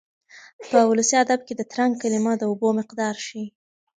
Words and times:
په 0.69 0.77
ولسي 0.89 1.15
ادب 1.23 1.39
کې 1.47 1.53
د 1.57 1.61
ترنګ 1.71 1.91
کلمه 2.01 2.33
د 2.37 2.43
اوبو 2.49 2.67
مقدار 2.79 3.15
ښيي. 3.25 3.45